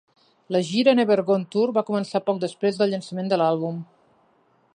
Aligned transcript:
La 0.55 0.61
gira 0.69 0.95
Never 0.99 1.17
Gone 1.27 1.45
Tour 1.57 1.75
va 1.75 1.83
començar 1.91 2.23
poc 2.31 2.41
després 2.45 2.81
del 2.81 2.93
llançament 2.95 3.31
de 3.35 3.41
l'àlbum. 3.45 3.79